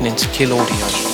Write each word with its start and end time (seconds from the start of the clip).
Listening 0.00 0.16
to 0.16 0.28
Kill 0.28 0.58
Audio. 0.58 1.09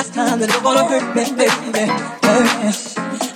Last 0.00 0.14
time 0.14 0.40
that 0.40 0.48
you're 0.48 0.62
gonna 0.62 0.88
hurt 0.88 1.14
me, 1.14 1.24
baby. 1.36 1.84
Oh, 2.24 2.40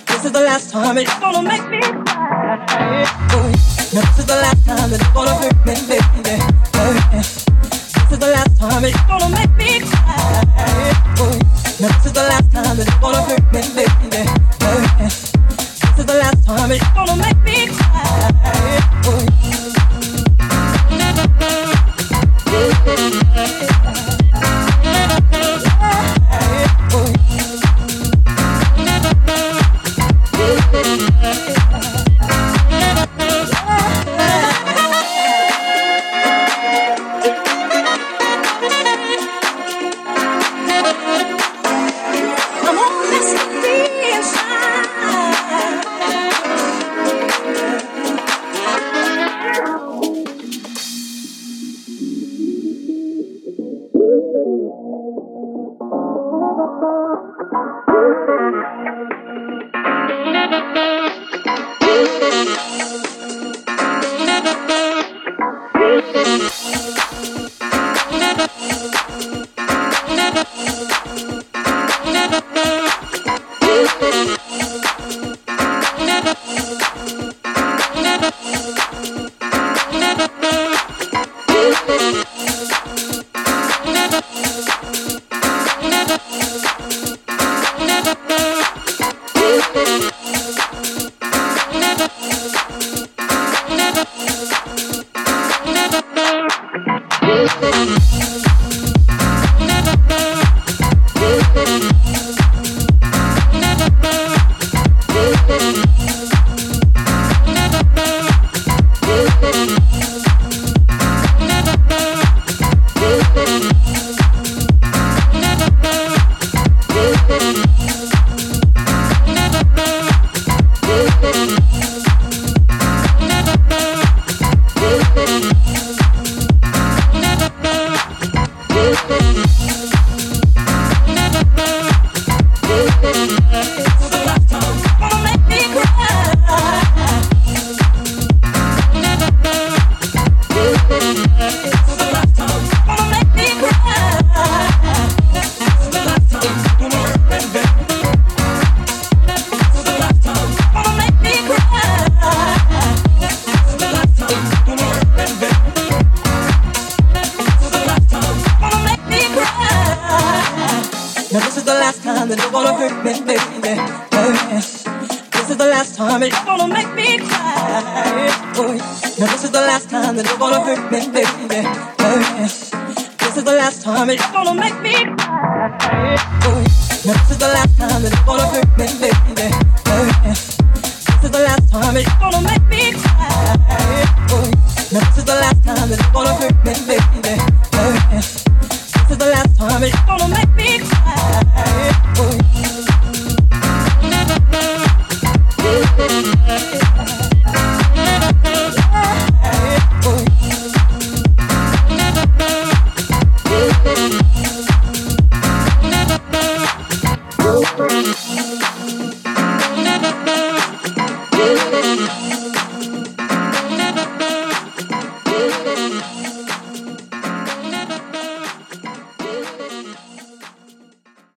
This 0.09 0.25
is 0.25 0.33
the 0.33 0.41
last 0.41 0.71
time 0.71 0.97
you're 0.97 1.21
gonna 1.21 1.43
make 1.43 1.67
me 1.69 1.81
cry. 2.09 3.05
Now 3.93 4.01
this 4.01 4.19
is 4.19 4.25
the 4.25 4.39
last 4.45 4.65
time 4.65 4.89
that 4.89 5.01
you're 5.05 5.13
gonna 5.13 5.35
hurt 5.43 5.59
me, 5.69 5.75
baby. 5.93 6.37
Oh, 6.81 6.97
This 7.13 8.13
is 8.13 8.19
the 8.19 8.31
last 8.33 8.57
time 8.59 8.83
you're 8.83 8.97
gonna 9.13 9.29
make 9.37 9.55
me 9.61 9.81
cry. 9.85 10.41
Boy, 11.21 11.37
now 11.85 11.93
this 11.93 12.07
is 12.09 12.13
the 12.17 12.25
last 12.33 12.49
time 12.57 12.77
that 12.79 12.89
you're 12.89 13.03
gonna 13.05 13.23
hurt 13.29 13.45
me, 13.53 13.61
baby. 13.77 14.23
Oh, 14.65 14.81
This 15.05 15.99
is 16.01 16.07
the 16.07 16.17
last 16.17 16.41
time 16.49 16.71
you're 16.73 16.95
gonna 16.97 17.17
make 17.21 17.41
me 17.45 17.69
cry. 17.77 18.25
Now 19.05 19.44